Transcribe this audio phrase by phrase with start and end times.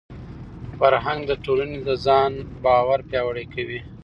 [0.79, 2.31] فرهنګ د ټولني د ځان
[2.63, 3.79] باور پیاوړی کوي.